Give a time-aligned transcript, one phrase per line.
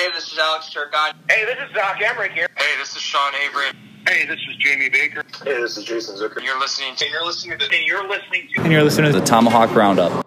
[0.00, 1.12] Hey, this is Alex Turcotte.
[1.28, 2.48] Hey, this is Zach Emmerich here.
[2.56, 3.66] Hey, this is Sean Avery.
[4.08, 5.22] Hey, this is Jamie Baker.
[5.44, 6.36] Hey, this is Jason Zucker.
[6.36, 7.04] And you're listening to.
[7.04, 7.64] And you're listening to.
[7.66, 8.62] And you're listening to.
[8.62, 10.26] And you're listening to the Tomahawk Roundup.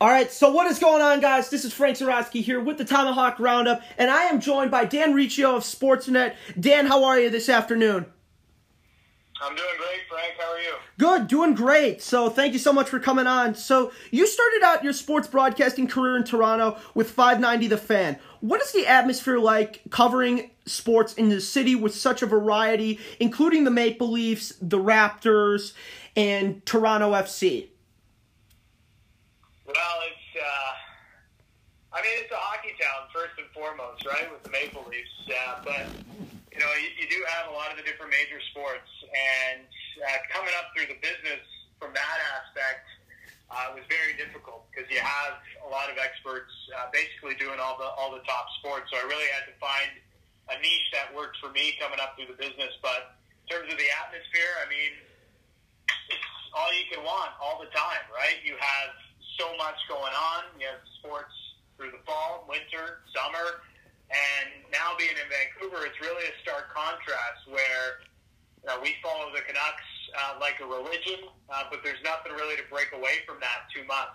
[0.00, 1.50] All right, so what is going on, guys?
[1.50, 5.12] This is Frank Zarotsky here with the Tomahawk Roundup, and I am joined by Dan
[5.12, 6.36] Riccio of Sportsnet.
[6.60, 8.06] Dan, how are you this afternoon?
[9.42, 10.34] I'm doing great, Frank.
[10.38, 10.74] How are you?
[10.98, 12.00] Good, doing great.
[12.00, 13.54] So thank you so much for coming on.
[13.54, 18.18] So you started out your sports broadcasting career in Toronto with 590 The Fan.
[18.40, 23.64] What is the atmosphere like covering sports in the city with such a variety, including
[23.64, 25.72] the Maple Leafs, the Raptors,
[26.16, 27.68] and Toronto FC?
[29.66, 34.50] Well, it's, uh, I mean, it's a hockey town, first and foremost, right, with the
[34.50, 35.10] Maple Leafs.
[35.28, 35.86] Uh, but,
[36.54, 38.86] you know, you, you do have a lot of the different major sports.
[39.10, 39.66] And
[39.98, 41.42] uh, coming up through the business
[41.82, 42.86] from that aspect
[43.50, 47.74] uh, was very difficult because you have a lot of experts uh, basically doing all
[47.74, 48.86] the all the top sports.
[48.94, 49.90] So I really had to find
[50.48, 52.70] a niche that worked for me coming up through the business.
[52.78, 54.94] But in terms of the atmosphere, I mean,
[56.06, 58.38] it's all you can want all the time, right?
[58.46, 58.94] You have
[59.42, 60.54] so much going on.
[60.62, 61.34] You have sports
[61.74, 63.66] through the fall, winter, summer,
[64.14, 68.06] and now being in Vancouver, it's really a stark contrast where
[68.62, 72.54] you know, we follow the Canucks uh, like a religion, uh, but there's nothing really
[72.54, 74.14] to break away from that too much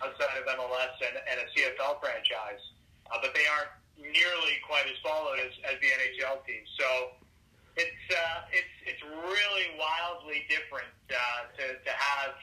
[0.00, 2.62] outside of MLS and, and a CFL franchise.
[3.12, 6.64] Uh, but they aren't nearly quite as followed as, as the NHL team.
[6.80, 7.20] So
[7.76, 12.34] it's uh, it's it's really wildly different uh, to to have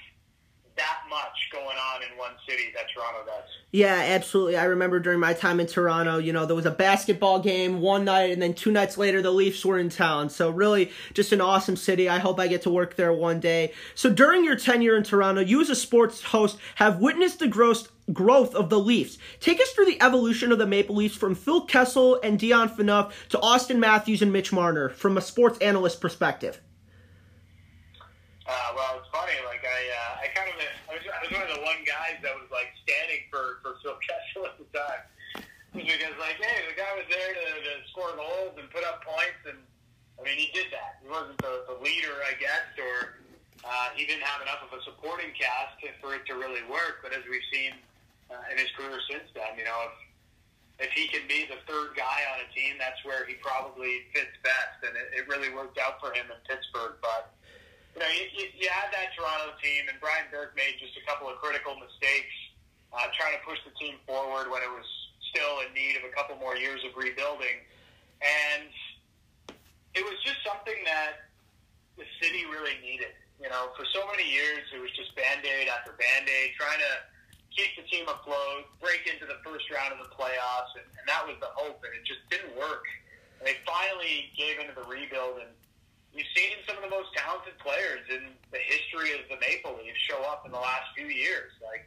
[0.77, 3.43] that much going on in one city that Toronto does.
[3.71, 4.57] Yeah, absolutely.
[4.57, 8.05] I remember during my time in Toronto, you know, there was a basketball game one
[8.05, 10.29] night, and then two nights later, the Leafs were in town.
[10.29, 12.09] So, really, just an awesome city.
[12.09, 13.73] I hope I get to work there one day.
[13.95, 17.91] So, during your tenure in Toronto, you as a sports host have witnessed the growth
[18.11, 19.17] growth of the Leafs.
[19.39, 23.13] Take us through the evolution of the Maple Leafs from Phil Kessel and Dion Phaneuf
[23.29, 26.59] to Auston Matthews and Mitch Marner from a sports analyst perspective.
[28.51, 29.37] Uh, well, it's funny.
[29.47, 32.19] Like I, uh, I kind of, I was, I was one of the one guys
[32.19, 36.75] that was like standing for for Phil Kessel at the time, because like, hey, the
[36.75, 39.55] guy was there to, to score goals and put up points, and
[40.19, 40.99] I mean, he did that.
[40.99, 43.19] He wasn't the, the leader, I guess, or
[43.65, 47.01] uh, he didn't have enough of a supporting cast to, for it to really work.
[47.03, 47.73] But as we've seen
[48.29, 49.95] uh, in his career since then, you know, if
[50.81, 54.33] if he can be the third guy on a team, that's where he probably fits
[54.41, 57.29] best, and it, it really worked out for him in Pittsburgh, but
[57.93, 61.03] you know, you, you, you had that Toronto team, and Brian Burke made just a
[61.05, 62.33] couple of critical mistakes
[62.93, 64.87] uh, trying to push the team forward when it was
[65.31, 67.63] still in need of a couple more years of rebuilding.
[68.23, 68.71] And
[69.95, 71.30] it was just something that
[72.01, 73.13] the city really needed.
[73.37, 76.81] You know, for so many years, it was just band aid after band aid, trying
[76.81, 76.93] to
[77.53, 81.21] keep the team afloat, break into the first round of the playoffs, and, and that
[81.29, 82.85] was the hope, and it just didn't work.
[83.37, 85.49] And they finally gave into the rebuild, and
[86.13, 90.01] you've seen some of the most talented players in the history of the Maple Leafs
[90.09, 91.53] show up in the last few years.
[91.61, 91.85] Like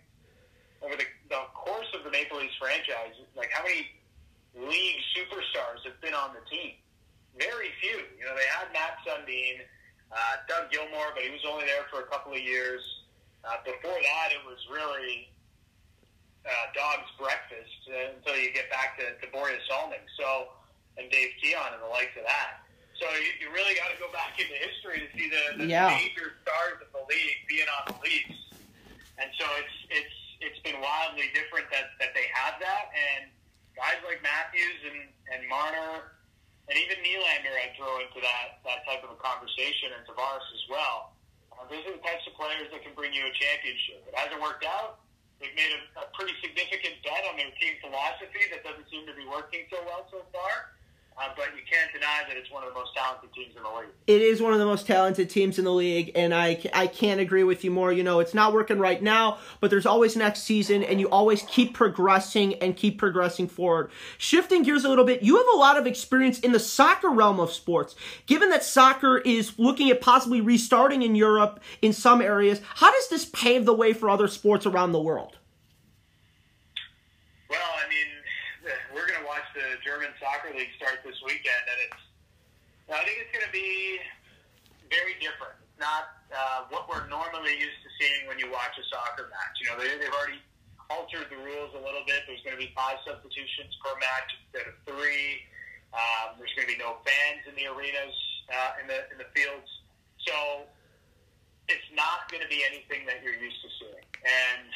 [0.83, 3.95] over the, the course of the Maple Leafs franchise, like how many
[4.55, 6.79] league superstars have been on the team?
[7.39, 7.99] Very few.
[8.19, 9.63] You know, they had Mats Sundin,
[10.13, 12.83] uh, Doug Gilmour, but he was only there for a couple of years.
[13.45, 15.29] Uh, before that, it was really
[16.45, 20.05] uh, dog's breakfast uh, until you get back to, to Borje Salming.
[20.17, 20.53] So,
[20.97, 22.65] and Dave Keon and the likes of that.
[23.01, 25.91] So you, you really got to go back into history to see the, the yeah.
[25.91, 28.39] major stars of the league being on the Leafs,
[29.19, 33.35] and so it's it's it's been wildly different that that they have that, and
[33.75, 36.15] guys like Matthews and and Marner,
[36.69, 40.65] and even Nylander, I'd throw into that that type of a conversation, and Tavares as
[40.73, 41.13] well.
[41.53, 44.03] Uh, those are the types of players that can bring you a championship.
[44.09, 45.05] It hasn't worked out.
[45.39, 49.15] They've made a, a pretty significant bet on their team philosophy that doesn't seem to
[49.15, 50.25] be working so well so
[51.37, 53.89] but you can't deny that it's one of the most talented teams in the league.
[54.07, 57.21] It is one of the most talented teams in the league, and I, I can't
[57.21, 57.93] agree with you more.
[57.93, 61.43] You know, it's not working right now, but there's always next season, and you always
[61.43, 63.91] keep progressing and keep progressing forward.
[64.19, 67.41] Shifting gears a little bit, you have a lot of experience in the soccer realm
[67.41, 67.95] of sports.
[68.27, 73.09] Given that soccer is looking at possibly restarting in Europe in some areas, how does
[73.09, 75.39] this pave the way for other sports around the world?
[77.49, 78.07] Well, I mean,
[78.95, 82.03] we're going to watch the German soccer league start this weekend, and it's.
[82.87, 83.99] I think it's going to be
[84.93, 85.57] very different.
[85.65, 89.57] It's not uh, what we're normally used to seeing when you watch a soccer match.
[89.59, 90.39] You know, they, they've already
[90.93, 92.29] altered the rules a little bit.
[92.29, 95.49] There's going to be five substitutions per match instead of three.
[95.97, 98.17] Um, there's going to be no fans in the arenas
[98.53, 99.71] uh, in the in the fields,
[100.21, 100.69] so
[101.71, 104.69] it's not going to be anything that you're used to seeing, and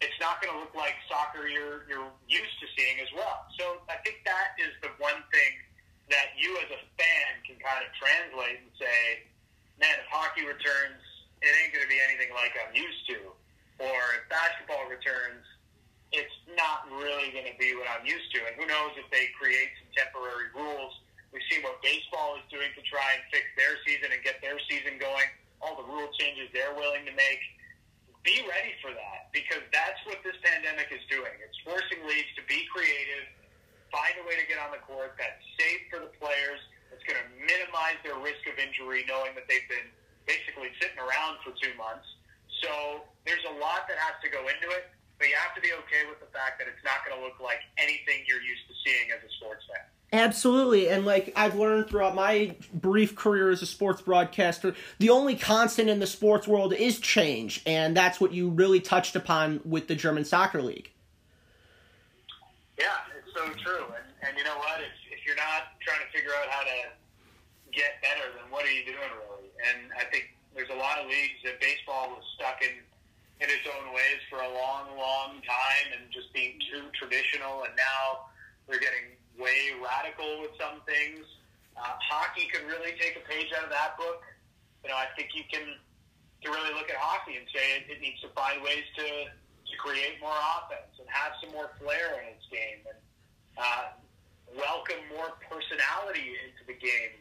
[0.00, 3.46] it's not going to look like soccer you're you're used to seeing as well.
[3.58, 5.52] So I think that is the one thing
[6.08, 9.26] that you as a fan can kind of translate and say,
[9.76, 11.02] man, if hockey returns,
[11.44, 13.18] it ain't going to be anything like I'm used to.
[13.78, 15.44] Or if basketball returns,
[16.10, 18.40] it's not really going to be what I'm used to.
[18.48, 20.96] And who knows if they create some temporary rules.
[21.28, 24.56] We've seen what baseball is doing to try and fix their season and get their
[24.64, 25.28] season going,
[25.60, 27.42] all the rule changes they're willing to make.
[28.28, 31.32] Be ready for that because that's what this pandemic is doing.
[31.40, 33.24] It's forcing leagues to be creative,
[33.88, 36.60] find a way to get on the court that's safe for the players,
[36.92, 39.88] that's going to minimize their risk of injury, knowing that they've been
[40.28, 42.04] basically sitting around for two months.
[42.60, 45.74] So there's a lot that has to go into it but you have to be
[45.74, 48.74] okay with the fact that it's not going to look like anything you're used to
[48.86, 49.82] seeing as a sports fan.
[50.12, 50.88] Absolutely.
[50.88, 55.90] And like I've learned throughout my brief career as a sports broadcaster, the only constant
[55.90, 57.62] in the sports world is change.
[57.66, 60.90] And that's what you really touched upon with the German Soccer League.
[62.78, 62.86] Yeah,
[63.18, 63.84] it's so true.
[63.84, 64.80] And, and you know what?
[64.80, 66.78] If, if you're not trying to figure out how to
[67.70, 69.50] get better, then what are you doing really?
[69.60, 72.80] And I think there's a lot of leagues that baseball was stuck in
[73.40, 77.62] in its own ways for a long, long time and just being too traditional.
[77.62, 78.26] And now
[78.66, 81.22] they're getting way radical with some things.
[81.78, 84.26] Uh, hockey could really take a page out of that book.
[84.82, 85.78] You know, I think you can
[86.42, 89.74] to really look at hockey and say it, it needs to find ways to to
[89.78, 92.98] create more offense and have some more flair in its game and
[93.58, 93.92] uh,
[94.56, 97.20] welcome more personality into the game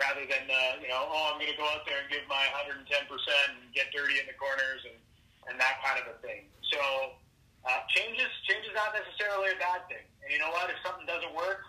[0.00, 2.40] rather than uh, you know oh I'm going to go out there and give my
[2.56, 4.96] 110 percent and get dirty in the corners and
[5.48, 6.48] and that kind of a thing.
[6.72, 6.80] So
[7.64, 10.04] uh, changes change is not necessarily a bad thing.
[10.24, 10.68] And you know what?
[10.68, 11.64] If something doesn't work,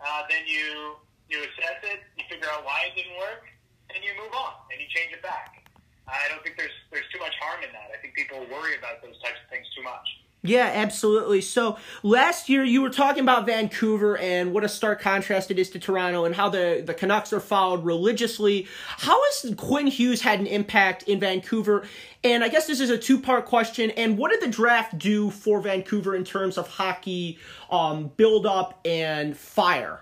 [0.00, 0.96] uh, then you
[1.28, 3.44] you assess it, you figure out why it didn't work,
[3.92, 5.60] and you move on and you change it back.
[6.08, 7.92] I don't think there's there's too much harm in that.
[7.92, 10.08] I think people worry about those types of things too much.
[10.48, 11.42] Yeah, absolutely.
[11.42, 15.68] So last year you were talking about Vancouver and what a stark contrast it is
[15.70, 18.66] to Toronto and how the, the Canucks are followed religiously.
[18.86, 21.86] How has Quinn Hughes had an impact in Vancouver?
[22.24, 23.90] And I guess this is a two part question.
[23.90, 27.38] And what did the draft do for Vancouver in terms of hockey
[27.70, 30.00] um, build up and fire?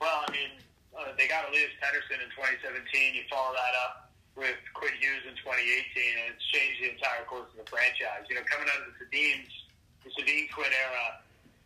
[0.00, 0.50] Well, I mean,
[0.98, 3.14] uh, they got Elias Pettersson in 2017.
[3.14, 7.50] You follow that up with Quinn Hughes in 2018, and it's changed the entire course
[7.52, 8.24] of the franchise.
[8.30, 9.50] You know, coming out of the Sedins,
[10.06, 11.06] the Sedin twin era,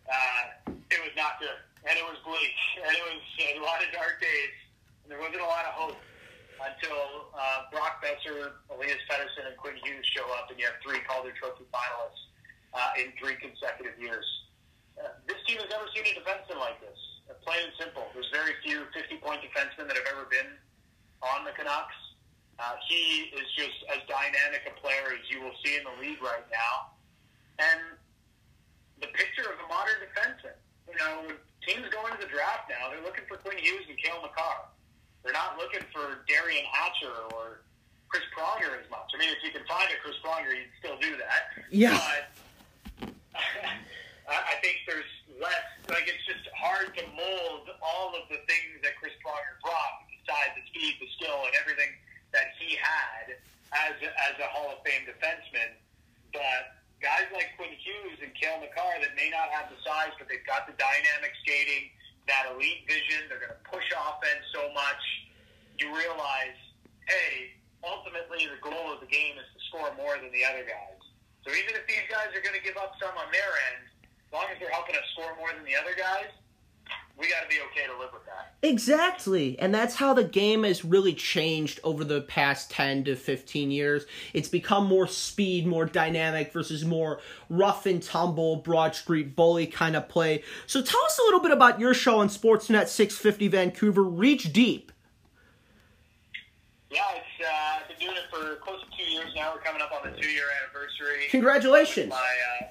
[0.09, 0.43] uh,
[0.91, 4.21] it was not good, and it was bleak, and it was a lot of dark
[4.21, 4.57] days,
[5.05, 6.01] and there wasn't a lot of hope
[6.63, 11.03] until uh, Brock Boeser, Elias Pettersson, and Quinn Hughes show up, and you have three
[11.05, 12.31] Calder Trophy finalists
[12.73, 14.25] uh, in three consecutive years.
[14.95, 16.97] Uh, this team has never seen a defenseman like this.
[17.27, 18.07] Uh, plain and simple.
[18.15, 20.55] There's very few 50-point defensemen that have ever been
[21.23, 21.97] on the Canucks.
[22.59, 26.23] Uh, he is just as dynamic a player as you will see in the league
[26.23, 26.95] right now.
[27.59, 27.99] And
[29.01, 30.59] the picture of a modern defenseman.
[30.87, 31.35] You know,
[31.67, 34.71] teams go into the draft now, they're looking for Quinn Hughes and Cale Makar.
[35.25, 37.65] They're not looking for Derian Hatcher or
[38.13, 39.09] Chris Pronger as much.
[39.11, 41.43] I mean, if you can find a Chris Pronger, you'd still do that.
[41.73, 41.97] Yeah.
[43.01, 43.11] But
[44.29, 45.09] I think there's
[45.41, 50.05] less, like, it's just hard to mold all of the things that Chris Pronger brought,
[50.13, 51.97] the size, the speed, the skill, and everything
[52.37, 53.39] that he had
[53.73, 55.75] as as a Hall of Fame defenseman.
[56.35, 56.75] But
[57.05, 60.45] guys like Quinn Hughes and Cale Makar that may not have the size, but they've
[60.49, 61.93] got the dynamic skating,
[62.25, 63.29] that elite vision.
[63.29, 65.03] They're going to push offense so much.
[65.77, 66.59] You realize,
[67.05, 70.99] hey, ultimately the goal of the game is to score more than the other guys.
[71.45, 74.31] So even if these guys are going to give up some on their end, as
[74.33, 76.33] long as they're helping us score more than the other guys,
[77.25, 78.53] we got to be okay to live with that.
[78.63, 79.59] Exactly.
[79.59, 84.05] And that's how the game has really changed over the past 10 to 15 years.
[84.35, 89.97] It's become more speed, more dynamic versus more rough and tumble, Broad Street bully kind
[89.97, 90.43] of play.
[90.67, 94.93] So tell us a little bit about your show on Sportsnet 650 Vancouver, Reach Deep.
[96.91, 99.53] Yeah, it's, uh, I've been doing it for close to two years now.
[99.55, 101.27] We're coming up on the two year anniversary.
[101.31, 102.11] Congratulations.
[102.11, 102.67] My, uh,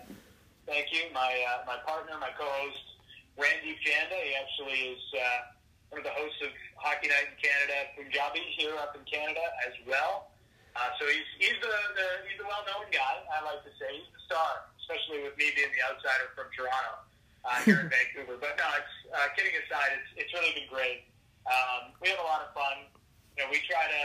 [0.68, 1.02] thank you.
[1.12, 2.93] My, uh, my partner, my co host,
[3.38, 4.18] Randip Janda.
[4.22, 5.54] He actually is uh,
[5.90, 9.74] one of the hosts of Hockey Night in Canada, Punjabi here up in Canada as
[9.86, 10.34] well.
[10.74, 13.22] Uh, so he's he's the, the he's the well known guy.
[13.30, 17.06] I like to say he's the star, especially with me being the outsider from Toronto
[17.46, 18.42] uh, here in Vancouver.
[18.42, 21.06] But no, it's uh, kidding aside, it's it's really been great.
[21.46, 22.90] Um, we have a lot of fun.
[23.38, 24.04] You know, we try to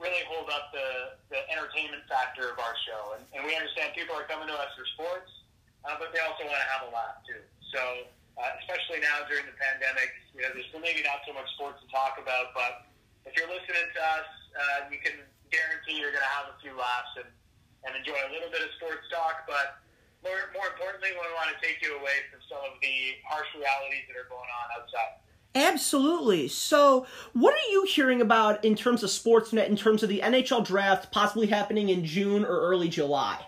[0.00, 4.16] really hold up the the entertainment factor of our show, and, and we understand people
[4.16, 5.28] are coming to us for sports,
[5.84, 7.44] uh, but they also want to have a laugh too.
[7.68, 10.12] So uh, especially now during the pandemic.
[10.36, 12.88] You know, there's maybe not so much sports to talk about, but
[13.24, 15.16] if you're listening to us, uh, you can
[15.48, 17.28] guarantee you're going to have a few laughs and,
[17.88, 19.48] and enjoy a little bit of sports talk.
[19.48, 19.80] But
[20.20, 24.04] more, more importantly, we want to take you away from some of the harsh realities
[24.08, 25.22] that are going on outside.
[25.56, 26.48] Absolutely.
[26.48, 30.66] So, what are you hearing about in terms of Sportsnet, in terms of the NHL
[30.66, 33.40] draft possibly happening in June or early July?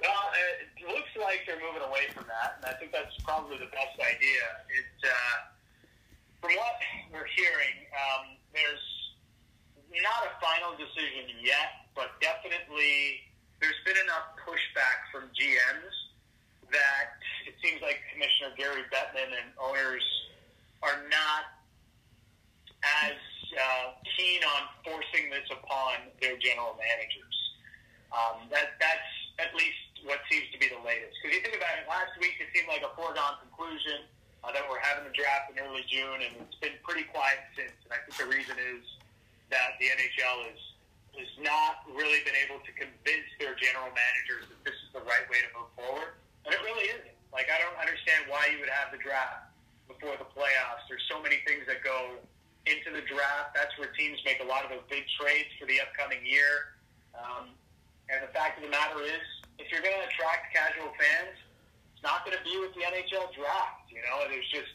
[0.00, 3.70] Well, it looks like they're moving away from that, and I think that's probably the
[3.72, 4.44] best idea.
[4.72, 5.36] It, uh,
[6.40, 6.76] from what
[7.12, 8.86] we're hearing, um, there's
[10.02, 13.24] not a final decision yet, but definitely
[13.60, 15.96] there's been enough pushback from GMs
[16.72, 20.04] that it seems like Commissioner Gary Bettman and owners
[20.82, 21.56] are not
[23.06, 23.16] as
[23.56, 27.36] uh, keen on forcing this upon their general managers.
[28.12, 31.18] Um, that that's at least what seems to be the latest.
[31.18, 34.06] Because you think about it, last week it seemed like a foregone conclusion
[34.46, 37.74] uh, that we're having the draft in early June, and it's been pretty quiet since.
[37.84, 38.86] And I think the reason is
[39.50, 40.60] that the NHL is
[41.16, 45.24] has not really been able to convince their general managers that this is the right
[45.32, 46.12] way to move forward.
[46.44, 47.16] And it really isn't.
[47.32, 49.48] Like, I don't understand why you would have the draft
[49.88, 50.84] before the playoffs.
[50.92, 52.20] There's so many things that go
[52.68, 53.56] into the draft.
[53.56, 56.76] That's where teams make a lot of those big trades for the upcoming year.
[57.16, 57.56] Um,
[58.12, 59.24] and the fact of the matter is,
[59.58, 61.36] if you're going to attract casual fans,
[61.94, 63.88] it's not going to be with the NHL draft.
[63.88, 64.72] You know, there's just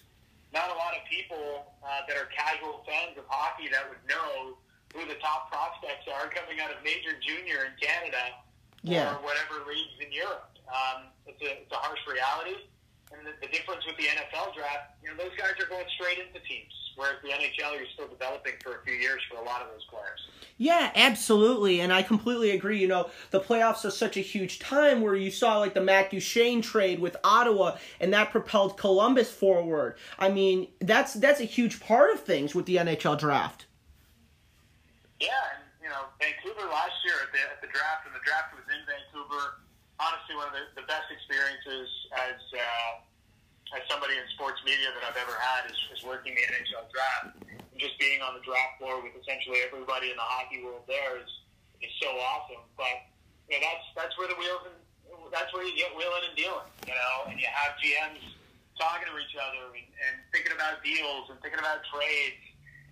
[0.53, 4.57] not a lot of people uh, that are casual fans of hockey that would know
[4.91, 8.35] who the top prospects are coming out of major junior in Canada
[8.83, 9.15] yeah.
[9.15, 10.51] or whatever leagues in Europe.
[10.67, 12.67] Um, it's, a, it's a harsh reality.
[13.11, 16.17] And the, the difference with the NFL draft, you know, those guys are going straight
[16.19, 19.61] into teams, whereas the NHL, you're still developing for a few years for a lot
[19.61, 20.19] of those players.
[20.57, 22.79] Yeah, absolutely, and I completely agree.
[22.79, 26.11] You know, the playoffs are such a huge time where you saw like the Matt
[26.11, 29.97] Duchene trade with Ottawa, and that propelled Columbus forward.
[30.19, 33.65] I mean, that's that's a huge part of things with the NHL draft.
[35.19, 38.53] Yeah, and you know, Vancouver last year at the, at the draft, and the draft
[38.53, 39.61] was in Vancouver
[40.01, 45.05] honestly one of the, the best experiences as uh, as somebody in sports media that
[45.07, 47.39] I've ever had is, is working the NHL draft.
[47.47, 51.21] And just being on the draft floor with essentially everybody in the hockey world there
[51.21, 51.29] is
[51.79, 52.65] is so awesome.
[52.75, 53.07] But
[53.47, 54.75] you know, that's that's where the wheels and
[55.31, 56.67] that's where you get wheeling and dealing.
[56.89, 58.25] You know, and you have GMs
[58.75, 62.41] talking to each other and, and thinking about deals and thinking about trades.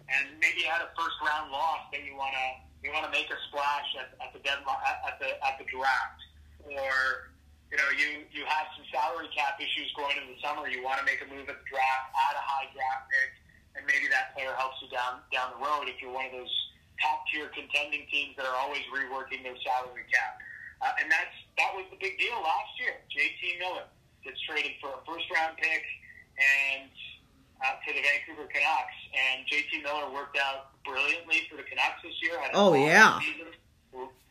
[0.10, 3.40] And maybe you had a first round loss that you wanna you wanna make a
[3.52, 6.29] splash at, at the deadline at, the at the draft
[6.66, 7.32] or
[7.72, 10.68] you know you you have some salary cap issues going into the summer.
[10.68, 13.32] You want to make a move at the draft, add a high draft pick,
[13.78, 16.54] and maybe that player helps you down down the road if you're one of those
[17.00, 20.40] top tier contending teams that are always reworking their salary cap.
[20.82, 22.96] Uh, and that's that was the big deal last year.
[23.12, 23.88] JT Miller
[24.24, 25.84] gets traded for a first round pick
[26.40, 26.92] and
[27.60, 32.16] uh, to the Vancouver Canucks, and JT Miller worked out brilliantly for the Canucks this
[32.24, 32.40] year.
[32.40, 33.20] Had a oh yeah.
[33.20, 33.52] Season,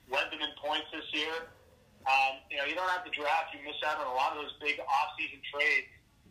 [0.09, 1.53] led them in points this year.
[2.07, 3.53] Um, you know, you don't have to draft.
[3.53, 5.89] You miss out on a lot of those big off-season trades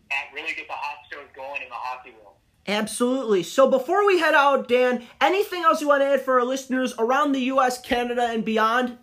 [0.09, 2.37] that really get the hot stove going in the hockey world.
[2.67, 3.43] Absolutely.
[3.43, 6.93] So before we head out, Dan, anything else you want to add for our listeners
[6.99, 8.97] around the U.S., Canada, and beyond?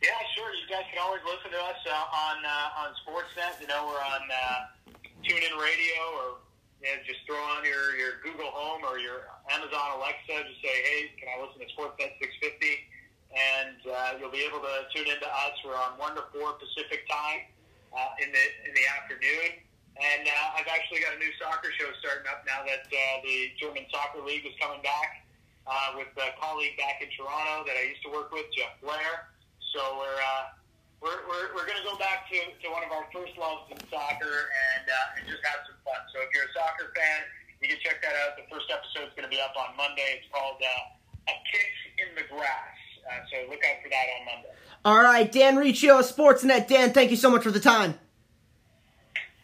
[0.00, 0.48] Yeah, sure.
[0.56, 3.60] You guys can always listen to us uh, on uh, on Sportsnet.
[3.60, 6.40] You know, we're on uh, TuneIn Radio, or
[6.80, 10.48] you know, just throw on your, your Google Home or your Amazon Alexa.
[10.48, 12.88] Just say, hey, can I listen to Sportsnet 650?
[13.30, 15.54] And uh, you'll be able to tune into us.
[15.62, 17.46] We're on one to four Pacific time
[17.94, 19.62] uh, in the in the afternoon.
[20.00, 23.52] And uh, I've actually got a new soccer show starting up now that uh, the
[23.60, 25.26] German Soccer League is coming back
[25.66, 29.28] uh, with a colleague back in Toronto that I used to work with, Jeff Blair.
[29.76, 30.56] So we're uh,
[31.04, 33.78] we're we're, we're going to go back to, to one of our first loves in
[33.92, 36.00] soccer and uh, and just have some fun.
[36.16, 37.20] So if you're a soccer fan,
[37.60, 38.40] you can check that out.
[38.40, 40.16] The first episode is going to be up on Monday.
[40.16, 42.79] It's called uh, A Kick in the Grass.
[43.08, 44.48] Uh, so look out for that on Monday.
[44.84, 46.66] All right, Dan Riccio, Sportsnet.
[46.66, 47.94] Dan, thank you so much for the time.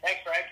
[0.02, 0.46] Thanks, Frank.